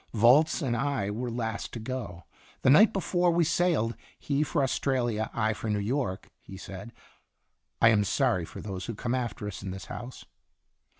[0.15, 2.23] Volz and I were last to go.
[2.63, 6.91] The night before we sailed, he for Australia, I for New York, he said:"
[7.83, 10.25] I am sorry for those who come after us in this house."